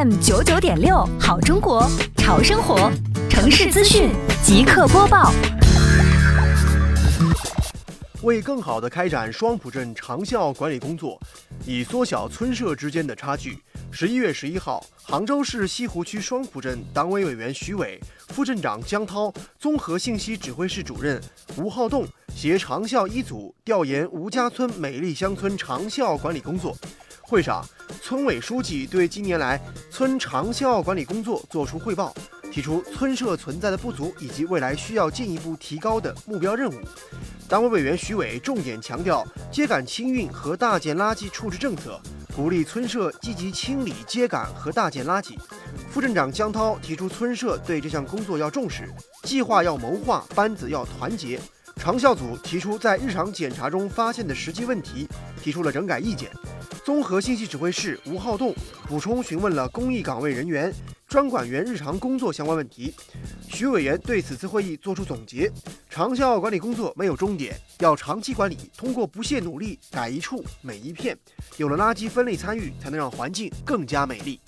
[0.00, 2.90] m 九九点六，好中国，潮生活，
[3.28, 4.08] 城市资讯
[4.42, 5.30] 即刻播报。
[8.22, 11.20] 为更好地开展双浦镇长效管理工作，
[11.66, 13.58] 以缩小村社之间的差距，
[13.90, 21.20] 十一月十一号，杭州市西湖区双浦镇党委委员徐伟、副镇长江涛、综合信息指挥室主任
[21.58, 26.74] 吴浩栋携长效一组调研吴家村美丽乡村长效管理工作。
[27.20, 27.64] 会上，
[28.10, 32.12] 村委书记对近年来村长效管理工作作出汇报，
[32.50, 36.74] 提出村社存在的不足以及未来需要进一步提高的目标任务。
[37.48, 42.00] 党委委员徐伟重点强调秸秆清运和大件垃圾处置政策，
[42.34, 45.38] 鼓励村社积极清理秸秆和大件垃圾。
[45.88, 48.92] 副镇长江涛提出，村社对这项工作要重视，
[49.22, 51.38] 计划要谋划，班子要团结。
[51.80, 55.08] 长效组提出在日常检查中发现的实际问题，
[55.42, 56.30] 提出了整改意见。
[56.84, 58.54] 综合信息指挥室吴浩栋
[58.86, 60.70] 补充询问了公益岗位人员、
[61.08, 62.94] 专管员日常工作相关问题。
[63.48, 65.50] 徐委员对此次会议作出总结：
[65.88, 71.16] 长效管理工作没有终点，要长期管理，通过不懈努力改一处美一片，
[71.56, 74.38] 有了垃圾分类参与，才能让环境更加美丽。